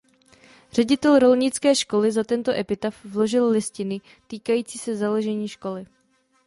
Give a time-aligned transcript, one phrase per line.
[0.71, 5.85] Ředitel rolnické školy za tento epitaf vložil listiny týkající se založení školy.